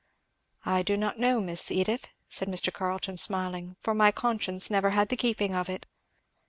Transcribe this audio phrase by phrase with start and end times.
[0.65, 2.73] "I do not know, Miss Edith," said Mr.
[2.73, 5.85] Carleton smiling, "for my conscience never had the keeping of it."